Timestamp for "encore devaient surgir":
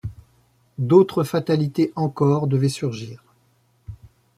1.95-3.23